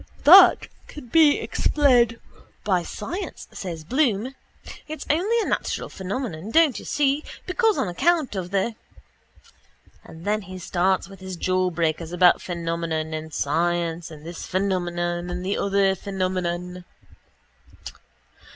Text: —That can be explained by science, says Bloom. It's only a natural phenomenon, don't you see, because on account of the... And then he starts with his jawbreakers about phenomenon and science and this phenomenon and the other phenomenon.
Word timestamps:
—That 0.23 0.67
can 0.87 1.09
be 1.09 1.39
explained 1.39 2.19
by 2.63 2.81
science, 2.81 3.47
says 3.51 3.83
Bloom. 3.83 4.33
It's 4.87 5.05
only 5.11 5.39
a 5.41 5.45
natural 5.45 5.89
phenomenon, 5.89 6.49
don't 6.49 6.79
you 6.79 6.85
see, 6.85 7.23
because 7.45 7.77
on 7.77 7.87
account 7.87 8.35
of 8.35 8.49
the... 8.49 8.73
And 10.03 10.25
then 10.25 10.41
he 10.41 10.57
starts 10.57 11.07
with 11.07 11.19
his 11.19 11.37
jawbreakers 11.37 12.11
about 12.13 12.41
phenomenon 12.41 13.13
and 13.13 13.31
science 13.31 14.09
and 14.09 14.25
this 14.25 14.43
phenomenon 14.47 15.29
and 15.29 15.45
the 15.45 15.59
other 15.59 15.93
phenomenon. 15.93 16.83